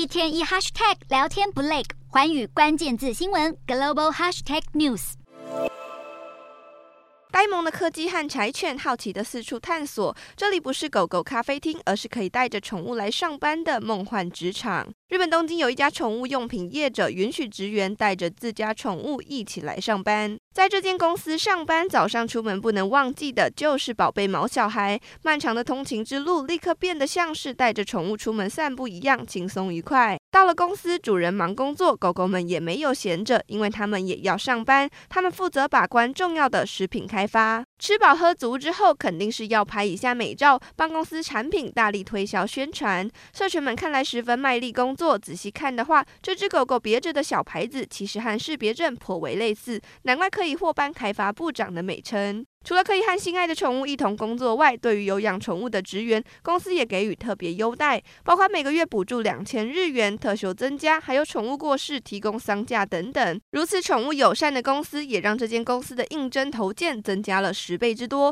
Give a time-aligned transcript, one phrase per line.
[0.00, 5.12] 一天一 hashtag 聊天不累，寰宇关键字新闻 global hashtag news。
[7.30, 14.88] 呆萌的柯基和柴犬好奇的四处探索，这里不是狗狗咖啡厅，而是可以带着宠物来上班的梦幻职场。
[15.10, 20.38] 日本东京有一家宠物用品业者允许职员带着自家宠物一起来上班。
[20.52, 25.00] 在这间公司上班，早上出门不能忘记的就是宝贝毛小孩。
[25.22, 30.18] 漫长的通勤之路立刻变得像是带着宠物出门散步一样轻松愉快。
[30.32, 34.90] 到了公司，主人忙工作，狗狗们也没有闲着，因为他们也要上班。
[35.08, 37.64] 他们负责把关重要的食品开发。
[37.78, 43.08] 吃饱喝足之后，肯定是要拍一下美照，帮公司产品大力推销宣传。
[43.32, 52.46] 社群们看来十分卖力工作，仔细看的话，这只狗狗别着的小牌子其实和识别证颇为类似，难怪可以获颁开发部长的美称。
[52.64, 63.40] 除了可以和心爱的宠物一同工作外，对于有养宠物的职员，公司也给予特别优待，包括每个月补助两千日元、特休增加，还有宠物过世提供丧假等等。
[63.52, 68.28] 如此宠物友善的公司，也让这间公司的应征投件增加了十倍之多。